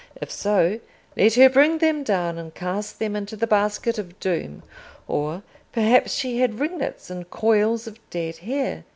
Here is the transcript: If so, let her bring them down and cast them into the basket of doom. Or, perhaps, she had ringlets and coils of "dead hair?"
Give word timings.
If 0.15 0.31
so, 0.31 0.79
let 1.15 1.35
her 1.35 1.47
bring 1.47 1.77
them 1.77 2.01
down 2.03 2.39
and 2.39 2.55
cast 2.55 2.97
them 2.97 3.15
into 3.15 3.35
the 3.35 3.45
basket 3.45 3.99
of 3.99 4.19
doom. 4.19 4.63
Or, 5.07 5.43
perhaps, 5.71 6.11
she 6.11 6.39
had 6.39 6.59
ringlets 6.59 7.11
and 7.11 7.29
coils 7.29 7.85
of 7.85 7.99
"dead 8.09 8.37
hair?" 8.37 8.83